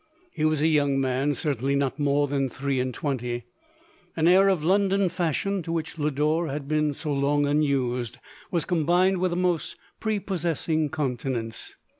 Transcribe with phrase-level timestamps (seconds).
[0.35, 3.43] lie was a young man— certainly not more than three and twenty.
[4.15, 8.17] An air of London fashion, to which Lodore had been so long unused,
[8.49, 11.75] was combined with a most prepossessing coun tenance.